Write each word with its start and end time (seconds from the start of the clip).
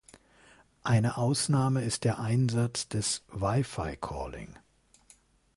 Eine 0.83 1.17
Ausnahme 1.17 1.83
ist 1.83 2.05
der 2.05 2.19
Einsatz 2.19 2.87
des 2.87 3.21
Wi-Fi 3.33 3.97
Calling. 4.01 4.57